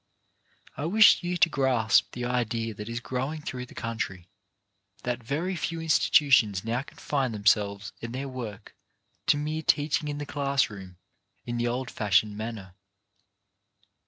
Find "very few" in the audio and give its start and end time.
5.21-5.79